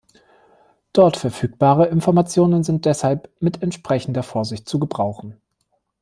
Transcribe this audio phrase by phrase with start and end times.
[0.93, 5.39] Dort verfügbare Informationen sind deshalb mit entsprechender Vorsicht zu gebrauchen.